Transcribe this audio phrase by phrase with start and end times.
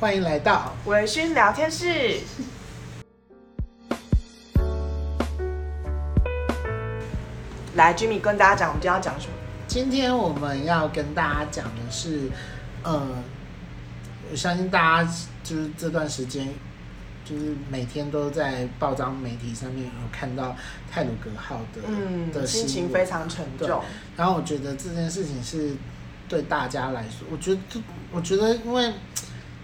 [0.00, 2.20] 欢迎来到微醺聊天室。
[7.74, 9.34] 来，Jimmy 跟大家讲，我们今天要讲什么？
[9.68, 12.30] 今天我们要跟大家讲的是，
[12.82, 13.06] 呃，
[14.30, 15.12] 我相信大家
[15.44, 16.48] 就是这段时间，
[17.22, 20.56] 就是每天都在报章媒体上面有看到
[20.90, 23.82] 泰鲁格号的，嗯，的心情非常沉重。
[24.16, 25.74] 然后我觉得这件事情是
[26.26, 27.60] 对大家来说，我觉得，
[28.10, 28.90] 我觉得因为。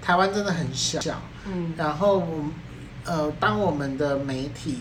[0.07, 1.01] 台湾真的很小，
[1.49, 2.53] 嗯，然后我们，
[3.05, 4.79] 呃，当我们的媒体，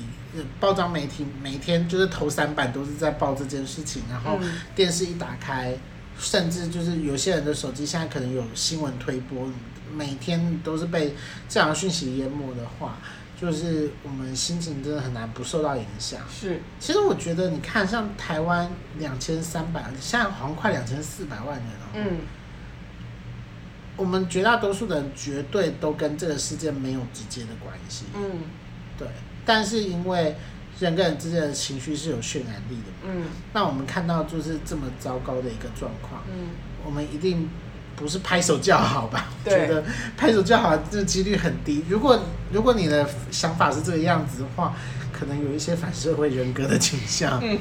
[0.59, 4.37] 报章媒体每天就是头三版都是在报这件事情，然后
[4.75, 5.75] 电视一打开，
[6.19, 9.49] 甚至就是有些人的手机现在可能有新闻推播，
[9.91, 11.15] 每天都是被
[11.49, 12.99] 这样的讯息淹没的话，
[13.41, 16.21] 就是我们心情真的很难不受到影响。
[16.29, 18.69] 是，其实我觉得你看，像台湾
[18.99, 22.19] 两千三百，现在好像快两千四百万人了，嗯。
[23.97, 28.41] 我们绝大多数的人绝对都跟这个事件没有直接的关系，嗯，
[28.97, 29.07] 对。
[29.45, 30.35] 但是因为
[30.79, 36.49] 人跟人之间的情绪是有渲染力的，嗯，那我们看到就是这么糟糕的一个状况，嗯，
[36.83, 37.49] 我们一定
[37.95, 39.29] 不是拍手叫好吧？
[39.45, 39.83] 我觉得
[40.17, 41.85] 拍手叫好这个几率很低。
[41.87, 42.19] 如果
[42.51, 44.75] 如果你的想法是这个样子的话，
[45.17, 47.57] 可能有一些反社会人格的倾向，嗯。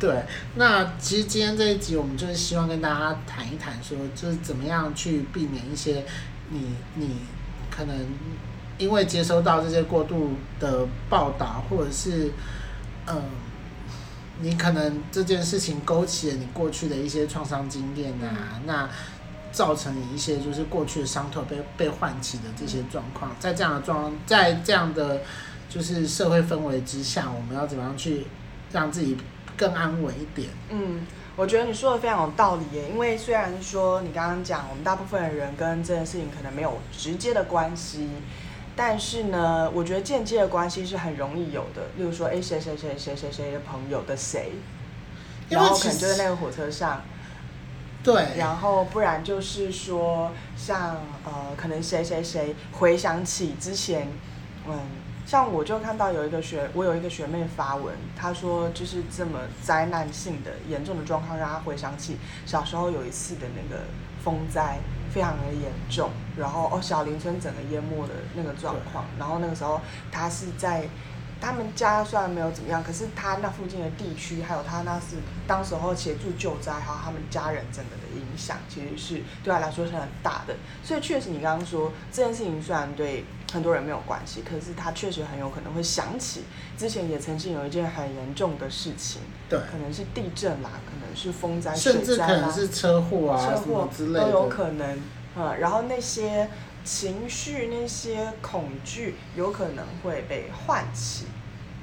[0.00, 0.22] 对，
[0.56, 6.04] 那其实今天这一集，我们就是希望跟大家谈一谈，说就是怎么样去避免一些
[6.50, 7.18] 你你
[7.70, 7.96] 可能
[8.76, 12.32] 因为接收到这些过度的报道，或者是
[13.06, 13.22] 嗯，
[14.40, 18.90] 你可能这件事情勾起了你过去的一些创伤经验啊，那
[19.52, 25.22] 造成你一些就是过去的伤痛被被唤起的这些状况，在这样的状，在这样的
[25.74, 28.28] 就是社会氛围之下，我们要怎么样去
[28.70, 29.16] 让自己
[29.56, 30.48] 更安稳一点。
[30.70, 32.88] 嗯，我觉得你说的非常有道理耶。
[32.88, 38.08] 因为虽然说你刚刚讲，我们大部分的人跟这件事情可能没有直接的关系，
[38.76, 41.82] 但是呢，我觉得间接的关系是很容易有的。
[41.96, 44.52] 例如说，哎，谁谁谁谁谁谁的朋友的谁，
[45.48, 47.02] 然后可能就在那个火车上。
[48.04, 48.28] 对。
[48.36, 54.06] 然后不然就是说，像呃，可能谁谁谁回想起之前，
[54.68, 54.78] 嗯。
[55.34, 63.82] 像我就看到有一个学，我有一个学妹发文，她说就是这么灾难性的严重的状况，让她回想起小时候有一次的那个
[64.22, 64.78] 风灾，
[65.12, 69.80] 非常的严重，然后哦小林村整个淹没的那个状况，然后那个时候
[70.12, 70.88] 她是在
[71.40, 75.16] 他们家虽然没有怎么样，可是她那附近的地区，还有她那是
[75.48, 80.54] 当时候协助救灾，还有他们家人整个的影响，其实是对她来说是很大的。
[80.84, 83.24] 所以确实你刚刚说这件事情虽然对。
[83.54, 86.42] 很多人没有关系，可是他确实很有可能会想起
[86.76, 95.00] 之前也曾经有一件很严重的事情，对，可能是地震啦，可能是风灾、水灾啦，甚至可能是车祸啊，车祸之类的都有可能。
[95.36, 96.50] 嗯，然后那些
[96.84, 101.26] 情绪、那些恐惧，有可能会被唤起。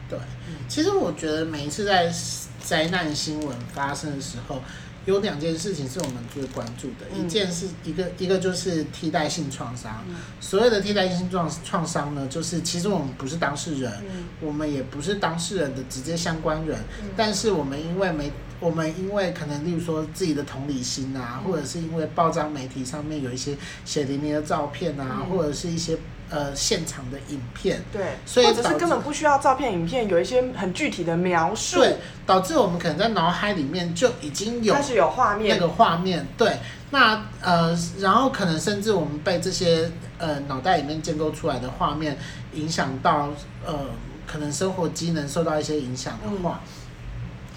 [0.10, 0.20] 对，
[0.68, 2.14] 其实我觉得每一次在
[2.62, 4.62] 灾难新闻发生的时候。
[5.06, 10.04] 有两件事情是我们最关注的，嗯、一件是一个一个就是替代性创伤。
[10.08, 25.98] 嗯、所谓的替代性创创伤呢，就是其实我们不是当事人，嗯、我们也不是当事人的直接相关人，嗯、但是我们因为没我们因为可能例如说自己的同理心啊，嗯、或者是因为报章媒体上面有一些血淋淋的照片啊，嗯、或者是一些。
[26.34, 36.56] 呃，现场的影片，对，所以或者是根本不需要照片、影片，有一些很具体的描述，对，导致我们可能在脑海里面就已经有开始有画面，那个画面，对，
[36.92, 42.18] 那呃，然后可能甚至我们被这些呃脑袋里面建构出来的画面
[42.54, 43.32] 影响到，
[43.66, 43.88] 呃，
[44.26, 46.70] 可能生活机能受到一些影响的话，嗯、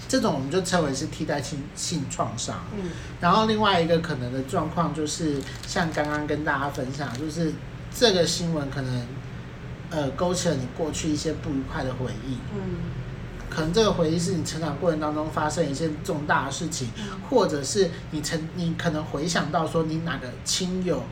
[0.07, 2.65] 这种我们就称为是替代性性创伤。
[2.75, 2.89] 嗯，
[3.21, 7.53] 然后另外一个可能的状况就是像刚刚跟大家分享，就是。
[7.97, 9.07] 这个新闻可能，
[9.89, 12.37] 呃，勾起了你过去一些不愉快的回忆。
[12.53, 12.59] 嗯，
[13.49, 21.03] 可能这个回忆是你成长过程当中发生一些重大的事情，嗯、或者是你曾你可能回想到说你哪个亲友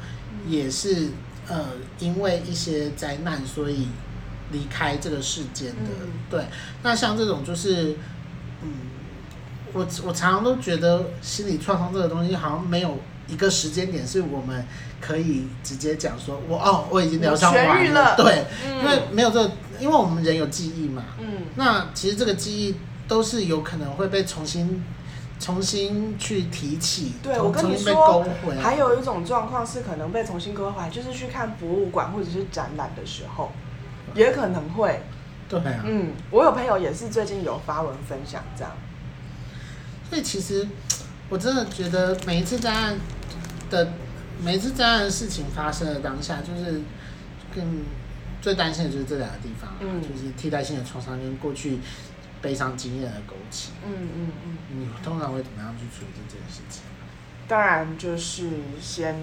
[0.46, 1.06] 也是、
[1.48, 1.66] 嗯、呃
[2.00, 3.88] 因为一些灾难所以
[4.52, 5.92] 离开这个世间的。
[6.02, 6.44] 嗯、对，
[6.82, 7.96] 那像这种就是，
[8.62, 8.72] 嗯，
[9.74, 12.98] 我我常常都觉得心理创伤这个东西好像没有。
[13.26, 14.68] 一个时间点是我们
[15.00, 22.76] 可以直接讲说，我哦，我已经疗伤完了，了对，嗯、因为没有这个，因为我们人有记忆嘛，嗯，那其实这个记忆
[23.08, 24.84] 都是有可能会被重新、
[25.40, 28.26] 重新去提起，对，我跟你说，
[28.62, 33.54] 还有一种状况是可能被重新勾回来，就是去看博物馆或者是展览的时候，
[34.14, 35.00] 也可能会，
[35.48, 38.72] 对啊，嗯，我有朋友也是最近有发文分享这样，
[40.14, 40.68] 所以其实。
[41.30, 42.96] 我真的觉得每一次灾难
[43.72, 43.94] 的
[44.44, 46.80] 每一次灾难的事情发生的当下，就是
[47.56, 47.82] 更
[48.40, 51.80] 最担心的就是这两个地方，嗯，就是替代性的创伤跟过去
[52.40, 53.72] 悲伤经验的勾起。
[53.84, 54.58] 嗯嗯嗯。
[54.78, 56.84] 你通常会怎么样去处理这件事情？
[57.48, 59.16] 当然就是先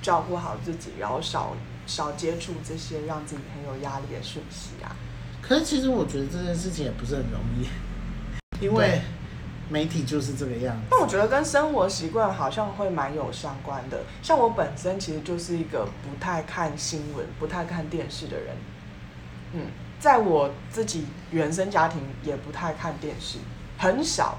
[0.00, 1.56] 照顾好自己，然后少
[1.86, 4.94] 少接触这些让自己很有压力的讯息啊。
[5.42, 9.00] 可是其实我觉得这件事情也不是很容易，因为。
[9.70, 14.02] 媒体就是这个样子，但我觉得跟生活习惯好像会蛮有相关的。
[14.20, 18.56] 像我本身其实就是一个不太看新闻、不太看电视的人。
[19.52, 19.66] 嗯，
[20.00, 23.38] 在我自己原生家庭也不太看电视，
[23.78, 24.38] 很少。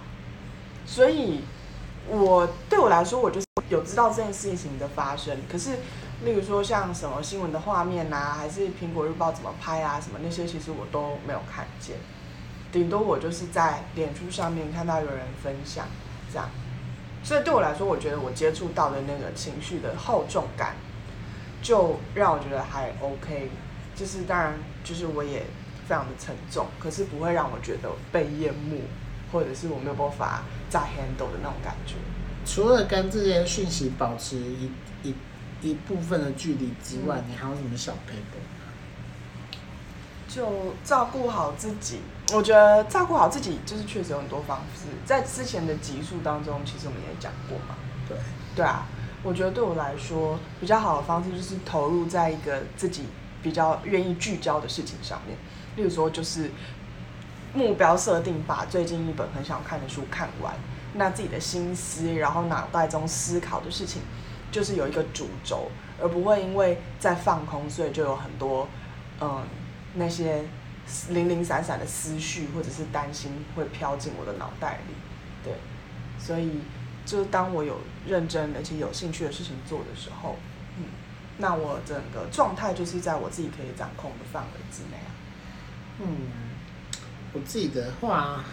[0.85, 1.41] 所以，
[2.09, 5.37] 我对我来说，我就是有知道这件事情的发生。
[5.49, 5.71] 可是，
[6.25, 11.95] 例如说像什么新闻的画面啊，还是苹果日报怎么拍啊，什么那些，其实我都没有看见。
[12.71, 15.85] 顶多我就是在脸书上面看到有人分享，
[16.31, 16.49] 这样，
[17.23, 20.75] 所以对我来说，我觉得我接触到的那个情绪的厚重感，
[21.61, 23.49] 就让我觉得还 OK，
[23.95, 24.53] 就是当然
[24.83, 25.43] 就是我也
[25.87, 28.81] 非常的沉重，可是不会让我觉得被淹没，
[29.31, 31.95] 或者是我没有办法再 handle 的那种感觉。
[32.45, 34.71] 除了跟这些讯息保持一
[35.03, 35.13] 一
[35.61, 38.39] 一部分的距离之外，嗯、你还有什么小撇步？
[40.33, 40.47] 就
[40.83, 41.99] 照顾好自己。
[42.33, 44.85] 我觉得照顾好自己，就是确实有很多方式。
[45.05, 47.75] 在之前的集数当中，其实我们也讲过嘛。
[48.07, 48.17] 对。
[48.55, 48.85] 对啊，
[49.23, 53.05] 我觉得对我来说比较好的方式，就是投入在一个自己
[53.43, 55.37] 比较愿意聚焦的事情上面。
[55.75, 56.49] 例如说，就是
[57.53, 60.53] 目标设定，把最近一本很想看的书看完。
[60.93, 64.01] 那自己的心思，然后脑袋中思考的事情，
[64.51, 65.69] 就是有一个主轴，
[66.01, 68.67] 而不会因为在放空，所以就有很多
[69.21, 69.41] 嗯
[69.95, 70.43] 那些。
[71.09, 74.93] 零零散散的思绪或者是担心会飘进我的脑袋里，
[75.41, 75.53] 对，
[76.19, 76.59] 所以
[77.05, 80.37] 就是当我有认真而且有兴趣的事情做的时候，
[80.77, 80.85] 嗯，
[81.37, 85.11] 那我整个状态就是在我自己可以掌控的范围之内啊。
[85.99, 86.07] 嗯，
[87.33, 88.43] 我自己的话，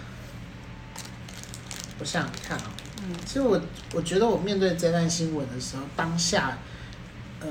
[1.99, 2.70] 我想想看啊，
[3.02, 3.61] 嗯，其实我
[3.94, 6.58] 我觉得我面对这段新闻的时候，当下，
[7.40, 7.49] 呃，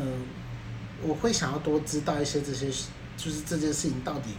[1.01, 2.71] 我会想要多知道一些这些，
[3.17, 4.29] 就是这件事情到底。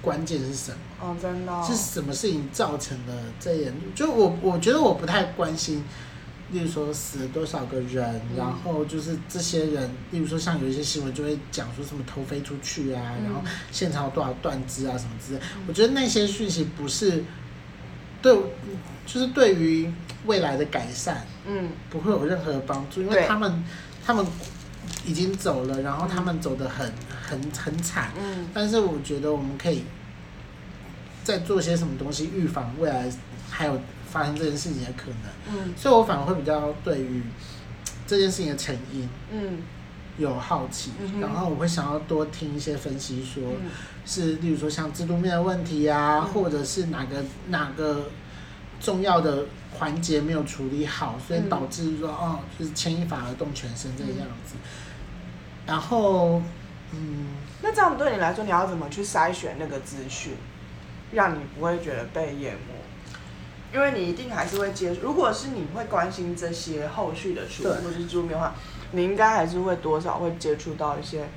[0.00, 0.78] 关键是什么？
[0.98, 1.62] 哦，真的、哦。
[1.68, 3.74] 是什么事情造成的这样？
[3.94, 5.84] 就我，我觉得我不太关心，
[6.52, 15.38] 例如说死了多少个人，嗯、然后就是这些人，例如说像有一些新闻就会讲说什么头飞出去啊，嗯、然后现场有多少断肢啊什么之类。
[15.56, 17.22] 嗯、我觉得那些讯息不是
[18.22, 18.34] 对，
[19.04, 19.92] 就是对于
[20.24, 23.62] 未来的改善，嗯，不会有任何的帮助，因为他们，
[24.02, 24.26] 他们。
[25.06, 26.92] 已经走了，然后他们走得很、嗯、
[27.22, 28.12] 很很惨。
[28.18, 28.48] 嗯。
[28.52, 29.84] 但是我觉得我们可以
[31.24, 33.10] 再做些什么东西，预防未来
[33.50, 33.80] 还有
[34.10, 35.56] 发生这件事情的可能。
[35.56, 35.74] 嗯。
[35.76, 37.22] 所以我反而会比较对于
[38.06, 39.58] 这件事情的成因，嗯，
[40.16, 43.70] 有好奇，嗯、然后我会想要多听一些分析说，说、嗯、
[44.06, 48.08] 是例如说像制度面的问题啊，嗯、或者是哪个哪个
[48.80, 49.44] 重要的
[49.78, 54.54] 环节没有处理好，所以导致说、哦，就是牵一发而动全身这个样子。
[55.66, 56.40] 然后，
[56.92, 57.26] 嗯，
[57.62, 60.34] 那这样对你来说，你要怎么去筛选那个资讯，
[61.12, 62.74] 让你不会觉得被淹没？
[63.74, 65.02] 因为你一定还是会接触。
[65.02, 68.54] 如果是你会关心这些后续的书或是书面的话，
[68.92, 71.28] 你应该还是会多少会接触到一些，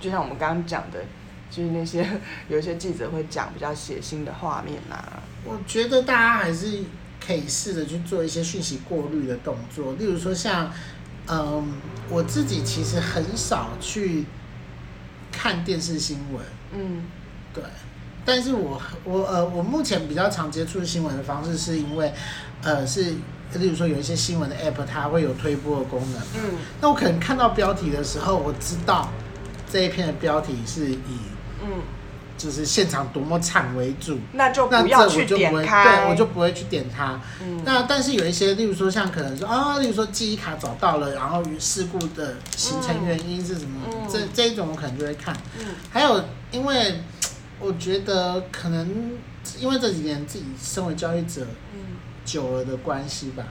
[0.00, 1.04] 就像我们刚刚讲的，
[1.48, 2.04] 就是那些
[2.48, 5.22] 有一些记者会讲比较血腥的画面啊。
[5.46, 6.80] 我觉得大家还是
[7.24, 10.70] 可以试着去做一些讯息过滤的动作，例如说像。
[11.28, 11.72] 嗯，
[12.08, 14.26] 我自己其实很少去
[15.32, 16.40] 看电视新闻。
[16.72, 17.02] 嗯，
[17.52, 17.64] 对。
[18.24, 22.12] 但是我我呃，我目前比较常接触新闻的方式，是因为
[22.62, 23.16] 呃，是
[23.54, 26.22] 例如说有一些新闻的 app，它会有推播的功能。
[26.36, 26.58] 嗯。
[26.80, 29.10] 那我可能看到标题的时候，我知道
[29.68, 31.18] 这一篇的标题是以
[31.60, 31.82] 嗯。
[32.36, 37.20] 就是现场多么惨为主，那就不要去点开，对，我就不会去点它。
[37.42, 43.80] 嗯，那但是有一些，例如说像可能说啊，例如说记忆卡找到了，然后与事故的形成原因是什么？
[43.86, 45.36] 嗯、这这一种我可能就会看。
[45.58, 47.00] 嗯，还有，因为
[47.58, 49.12] 我觉得可能
[49.58, 53.44] 因为这几年自己身为交易者，嗯，久了的关系吧，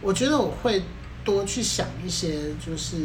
[0.00, 0.82] 我觉得我会
[1.24, 2.96] 多去想一些，就是。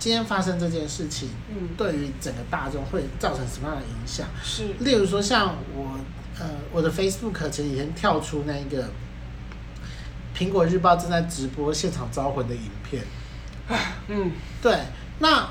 [0.00, 4.26] 今天发生这件事情，嗯，对于整个大众会造成什么样的影响？
[4.42, 5.94] 是，例如说像我，
[6.38, 8.88] 呃，我的 Facebook 前几天跳出那个
[10.34, 13.04] 苹果日报正在直播现场招魂的影片，
[14.08, 14.74] 嗯，对，
[15.18, 15.46] 那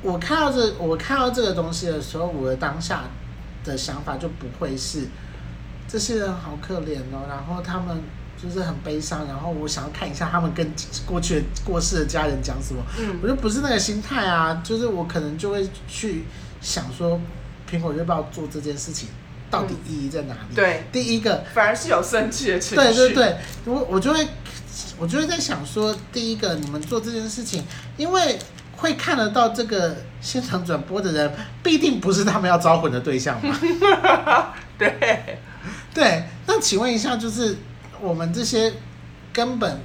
[0.00, 3.04] 我看到这，我看到这个东西的时候，我的当下
[3.62, 5.06] 的想法就不会是
[5.90, 8.00] 这些人好可怜哦，然后他们
[8.40, 10.72] 就是很悲伤，然后我想要看一下他们跟
[11.04, 12.80] 过去的过世的家人讲什么。
[12.96, 16.24] 嗯，我就不是那个心态啊，就是我可能就会去
[16.60, 17.20] 想说，
[17.68, 19.08] 苹果日报做这件事情
[19.50, 20.40] 到底意义在哪里？
[20.50, 22.76] 嗯、对，第一个反而是有生气的情绪。
[22.76, 24.28] 对对对，我我就会
[24.96, 27.64] 我就会在想说，第一个你们做这件事情，
[27.96, 28.38] 因为
[28.76, 31.32] 会看得到这个现场转播的人，
[31.64, 33.58] 必定不是他们要招魂的对象嘛。
[34.78, 35.38] 对。
[35.92, 37.56] 对，那请问一下，就是
[38.00, 38.72] 我们这些
[39.32, 39.80] 根本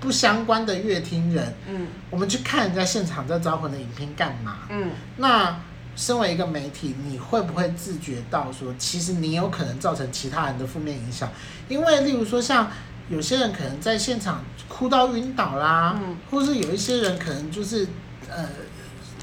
[0.00, 4.58] 不相关的乐听人，嗯，我们去看人家现场在招魂的影片干嘛？
[4.68, 5.58] 嗯，那
[5.96, 11.30] 身为一个媒体，你会不会自觉到说，其实你有可能造成其他人的负面影响？
[11.68, 12.70] 因为例如说，像
[13.08, 17.88] 有些人可能在现场哭到晕倒啦，嗯，或是有一些人可能就是
[18.28, 18.46] 呃，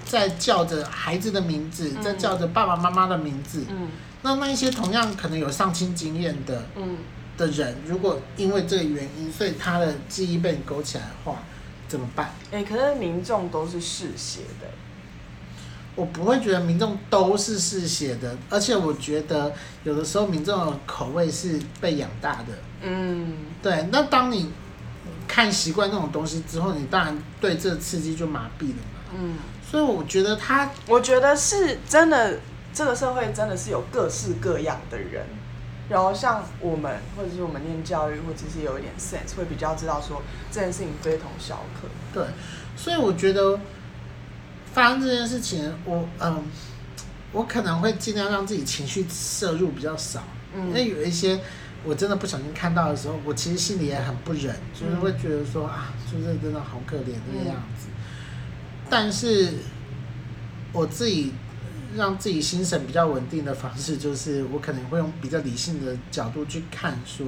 [0.05, 3.87] 在叫着孩子的名字，在叫着爸爸妈妈的名字，嗯。
[4.23, 6.97] 那那一些同样可能有丧亲经验的，嗯，
[7.37, 11.39] 的人，如果因为这个原因，所以他的记忆被你勾起来的话，
[11.87, 12.33] 怎么办？
[12.51, 14.67] 哎、欸，可是民众都是嗜血的。
[15.95, 19.51] 我不会觉得民众都是嗜血的，而且我觉得
[19.83, 22.47] 有的时候民众的口味是被养大的。
[22.83, 23.89] 嗯，对。
[23.91, 24.51] 那当你
[25.27, 29.17] 看习惯那种东西之后，你当然对这个刺激就麻痹了嘛。
[29.19, 29.35] 嗯，
[29.69, 32.39] 所以我觉得他，我觉得是真的。
[32.73, 35.25] 这个社会真的是有各式各样的人，
[35.89, 41.89] 然后像我们，或者是我们念教育，或者是有一点 sense，会比较知道说这件事情非同小可。
[42.13, 42.29] 对，
[42.77, 43.59] 所以我觉得
[44.73, 46.43] 发生这件事情，我嗯，
[47.33, 50.23] 我可能会尽量让自己情绪摄入比较少，
[50.55, 51.41] 嗯，因为有一些
[51.83, 57.87] 我真的不小心看到的时候，我其实心里也很不忍，就是会觉得说啊，就是真的好可怜这个样子。
[57.89, 59.55] 嗯，但是
[60.71, 61.33] 我自己。
[61.95, 67.25] 让自己心神比较稳定的方式，就是我可能会用比较理性的角度去看，说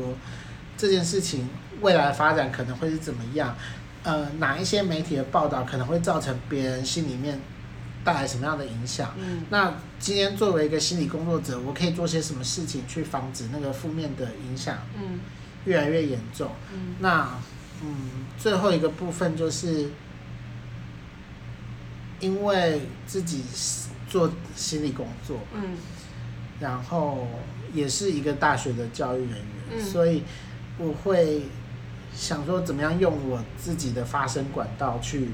[0.78, 1.50] 这件事情
[1.82, 3.56] 未来的发展可能会是怎么样，
[4.04, 7.40] 呃，哪一些媒体的报道可能会造成别人心里面
[8.06, 9.14] 带来什么样的影响？
[9.20, 15.20] 嗯，那今天作为一个心理工作者，我可以做些什么事情去防止那个负面的影响，嗯，
[15.66, 16.52] 越来越严重？
[16.74, 17.30] 嗯，那
[17.84, 17.96] 嗯，
[18.38, 19.90] 最后一个部分就是
[22.22, 23.44] 因为自己。
[24.14, 25.76] 做心理工作，嗯，
[26.60, 27.28] 然后
[27.74, 30.22] 也是一个大学的教育人员，嗯，所以
[30.78, 31.42] 我会
[32.14, 35.30] 想说，怎么样用我自己的发声管道去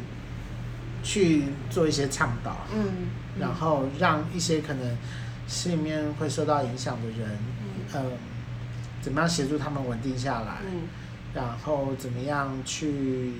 [1.03, 3.07] 去做一些倡导，嗯，嗯，
[3.37, 4.97] 然后让一些可能
[5.45, 8.11] 心里面会受到影响的人，嗯，呃，
[9.01, 10.83] 怎么样协助他们稳定下来，嗯，
[11.33, 13.33] 然后怎么样去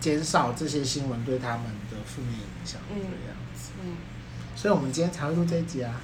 [0.00, 3.96] 减少这些新闻对他们的负面影响，嗯，这样子，嗯。
[4.60, 5.94] 所以，我们今天才会录这一集啊。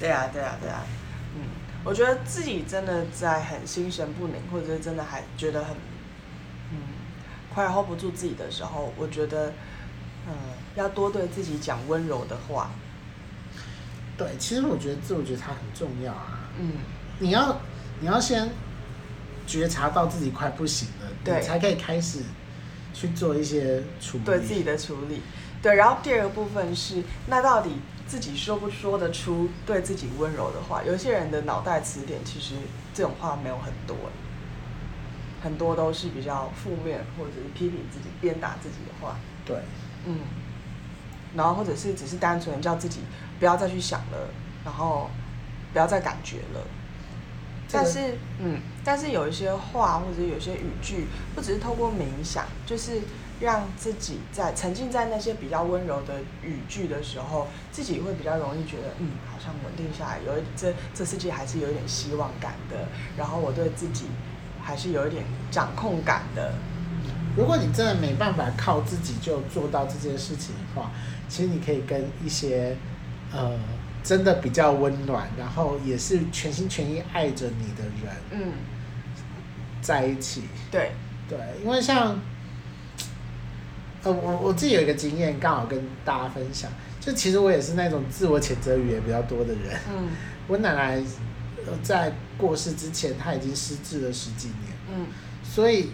[0.00, 0.86] 对啊，对啊，对啊。
[1.34, 1.42] 嗯，
[1.84, 5.76] 我觉得自己真的在很心神不宁，或者是真的还觉得很，
[6.72, 6.78] 嗯，
[7.52, 9.52] 快 hold 不住自己的时候，我觉得，
[10.26, 10.32] 嗯，
[10.76, 12.70] 要多对自己讲温柔的话。
[14.16, 16.48] 对，其实我觉得自我觉察很重要啊。
[16.58, 16.72] 嗯。
[17.18, 17.60] 你要，
[18.00, 18.48] 你要先
[19.46, 22.20] 觉察到自己快不行了，对，你才可以开始
[22.94, 24.24] 去做一些处理。
[24.24, 25.20] 对自己的处理。
[25.60, 30.84] 对，然后第二个部分是，那到底自己说不说得出对自己温柔的话？
[30.84, 32.54] 有些人的脑袋词典其实
[32.94, 33.96] 这种话没有很多，
[35.42, 39.16] 很多都是比较负面或者是批评自己、鞭打自己的话。
[39.44, 39.56] 对，
[40.06, 40.20] 嗯，
[41.34, 43.00] 然后或者是只是单纯叫自己
[43.40, 44.28] 不要再去想了，
[44.64, 45.10] 然后
[45.72, 46.60] 不要再感觉了。
[47.72, 53.00] 但是，嗯，但是有一些话或者有些语句，不只是透过冥想，就是。
[53.40, 62.88] 让自己在沉浸在那些比较温柔的语句的时候，自己会比较容易觉得，嗯，好像稳定下来，有一这这世界还是有一点希望感的。
[63.16, 64.06] 然后我对自己
[64.60, 66.52] 还是有一点掌控感的。
[67.36, 70.90] 如果你真的没办法靠自己就做到这件事情的话，
[71.28, 72.76] 其实你可以跟一些
[73.32, 73.52] 呃
[74.02, 78.52] 真的比较温暖，然后也是全心全意爱着你的人，嗯，
[79.80, 80.44] 在一起。
[80.72, 80.90] 对
[81.28, 82.18] 对，因为像。
[84.08, 86.70] 呃，我我自己有一个经验，刚好跟大家分享。
[86.98, 89.78] 就其实我也是那种自我谴责语言比较多的人。
[89.90, 90.08] 嗯。
[90.48, 91.02] 我奶奶
[91.82, 94.72] 在过世之前，她已经失智了十几年。
[94.90, 95.06] 嗯。
[95.44, 95.90] 所以，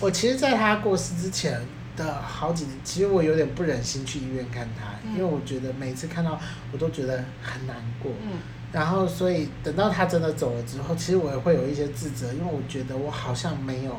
[0.00, 1.58] 我其实在她过世之前
[1.96, 6.38] 的好几年，其实我有点不忍心去医院看她，嗯、因为我觉得每次看到
[6.72, 8.12] 我都觉得很难过。
[8.22, 8.38] 嗯。
[8.70, 13.98] 然后，所以等到她真的走了之后，其实我也会有一些自责，因为我觉得我好像没有。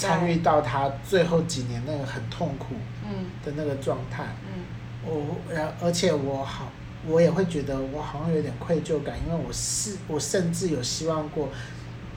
[0.00, 2.74] 参与到他最后几年那个很痛苦
[3.44, 4.24] 的那个状态，
[5.04, 6.72] 我然而且我好
[7.06, 11.48] 我也会觉得我好像有点愧疚感，因为我是我甚至有希望过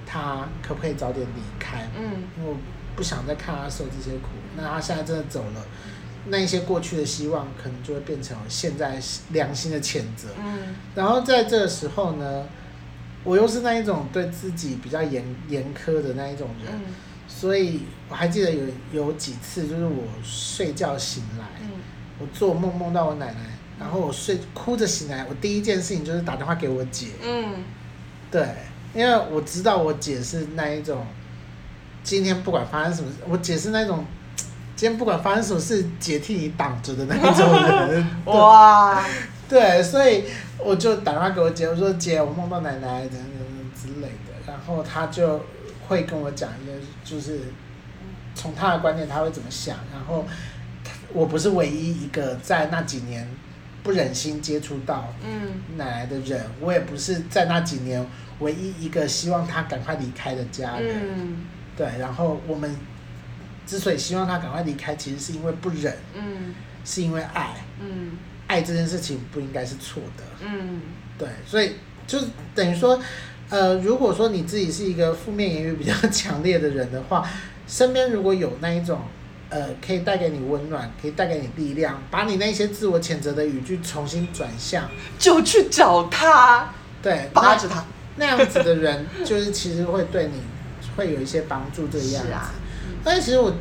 [0.06, 2.58] 他可不可以早点离开，嗯，因为我
[2.96, 4.30] 不想再看他受这些苦。
[4.56, 5.66] 那他现在真的走了，
[6.28, 10.30] 那一些过去的希望可能就会变成现在良心的谴责。
[10.40, 12.46] 嗯，然后在这个时候呢，
[13.24, 16.82] 我又是那一种对自己比较严严苛的那一种人，嗯，
[17.34, 21.70] 所以我还记得有有几次就是我睡觉醒来，嗯，
[22.20, 23.40] 我做梦梦到我奶奶。
[23.80, 27.08] 然后我睡哭着醒来，我第一件事情就是打电话给我姐。
[27.22, 27.56] 嗯，
[28.32, 28.48] 对，
[28.94, 31.06] 因为我知道我姐是那一种，
[32.04, 34.06] 今天不管发生什么，我姐是那种，
[34.76, 38.08] 今天不管发生什么事，姐替你挡着的那一种人。
[38.26, 39.04] 哇，
[39.50, 40.26] 对，所以
[40.60, 45.42] 我就打电话给我姐，我说姐，我梦到奶奶等等之类的，然后她就
[45.88, 46.74] 会跟我讲一个，
[47.04, 47.40] 就是
[48.36, 50.26] 从他的观点，他会怎么想，然后
[51.14, 53.28] 我不是唯一一个在那几年。
[53.84, 55.14] 不忍心接触到
[55.76, 58.02] 奶奶的人，嗯，我也不是在那几年
[58.40, 61.02] 唯一一个希望他赶快离开的家人。
[61.18, 62.74] 嗯，对，然后我们
[63.68, 68.12] 之所以希望他赶快离开，其实是因为不忍，嗯，是因为爱，嗯，
[68.48, 70.80] 爱这件事情不应该是错的，嗯，
[71.18, 71.74] 对，所以
[72.08, 72.18] 就
[72.56, 72.98] 等于说，
[73.54, 77.24] 呃，如果说你自己是一个负面言语比较强烈的人的话，
[77.68, 79.00] 身边如果有那一种。
[79.50, 90.42] 呃，可以带给你温暖，可以带给你力量，把你那些自我谴责的语句重新转向，就去找他，对，拉着他，那样子的人，就是其实会对你
[90.96, 92.30] 会有一些帮助，这样子。
[92.30, 92.52] 是啊，
[93.04, 93.54] 但是其实我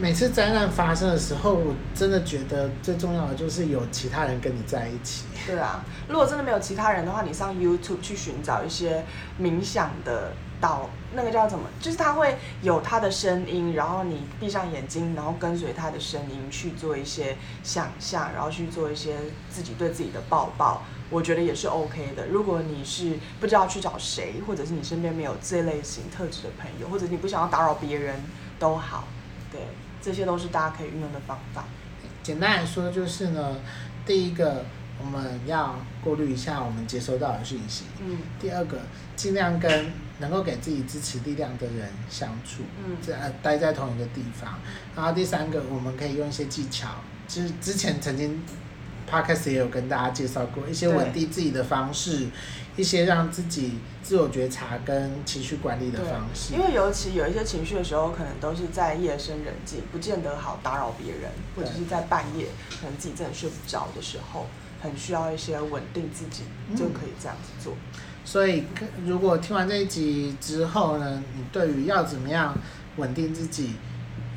[0.00, 5.24] 每次灾难发生的时候，我真的觉得最重要的就是有其他人跟你在一起。
[5.46, 9.04] 对啊，如果真的没有其他人的话，你上 YouTube 去寻找一些
[9.40, 10.32] 冥想的。
[10.60, 11.68] 导那个叫什么？
[11.80, 19.14] 就是他会有他的声音，然后你闭上眼睛，然后跟随他的声音去做一些想象，然后去做一些
[19.48, 20.82] 自己对自己的抱抱。
[21.10, 22.26] 我觉得也是 OK 的。
[22.26, 28.20] 如果你是不知道去找谁，或者是你身边没有这类型特质的朋友，或者你不想要打扰别人
[28.58, 29.06] 都好，
[29.52, 29.60] 对，
[30.00, 31.64] 这些都是大家可以运用的方法。
[32.22, 33.56] 简单来说就是呢，
[34.06, 34.64] 第一个。
[35.00, 37.84] 我们要过滤一下我们接收到的讯息。
[38.04, 38.18] 嗯。
[38.40, 38.80] 第二个，
[39.14, 42.64] 尽量跟能够给自己支持力量的人相处。
[42.84, 42.96] 嗯。
[43.00, 44.58] 在待在同一个地方。
[44.96, 46.88] 然后第三个，我们可以用一些技巧，
[47.28, 48.42] 就是之前曾经
[49.08, 52.26] Podcast 也有跟大家介绍过一些稳定自己的方式，
[52.78, 56.54] 一些让自己自我觉察跟情绪管理的方式。
[56.54, 62.46] 因为尤其有一些情绪的时候，可能都是在夜深人静，不见得好打扰别人，或者是在半夜，
[62.80, 64.46] 可能自己真的睡不着的时候。
[64.80, 66.44] 很需要一些稳定自己，
[66.76, 67.74] 就可以这样子做。
[67.74, 68.62] 嗯，所以，
[69.04, 72.56] 如果听完这一集之后呢，你对于要怎么样
[72.96, 73.72] 稳定自己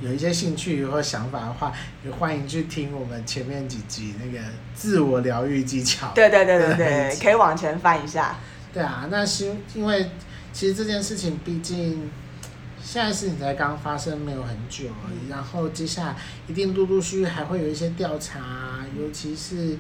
[0.02, 1.72] 有一些兴趣或想法的话，
[2.04, 6.12] 也欢迎去听我们前面几集那个自我疗愈技巧。
[6.14, 8.36] 对对对对对，可以往前翻一下。
[8.74, 10.10] 对啊，那是因为
[10.52, 12.10] 其实这件事情毕竟
[12.82, 16.16] 现在事情才刚发生没有很久而已，然后接下来
[16.48, 19.78] 一定陆陆续续还会有一些调查，尤其是。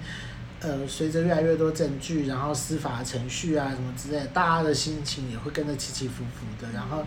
[0.62, 6.72] 呃，随着越来越多证据，然后司法程序啊什么之类的，大家的心情也会跟着起起伏伏的。
[6.72, 7.04] 然后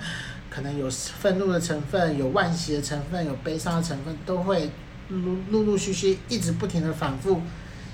[0.51, 4.71] 可能有愤怒的成分，有惋惜的成分，有悲伤的成分，都会
[5.09, 7.41] 陆陆陆续续一直不停的反复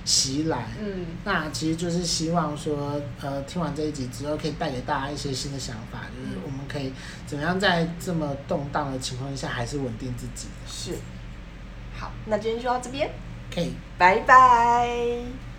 [0.06, 0.68] 袭来。
[0.80, 6.90] 嗯，那其实就是希望说，呃，听完这一集之后，可以带给大家一些新的想法，就是我们可以
[7.26, 10.48] 怎么样在这么动荡的情况下，还是稳定自己。
[10.66, 10.96] 是。
[11.94, 13.10] 好，那今天就到这边。
[13.54, 15.49] 可以，拜拜。